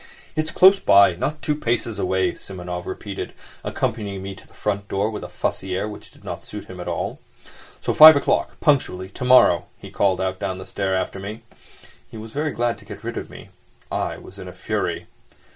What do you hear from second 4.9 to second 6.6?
with a fussy air which did not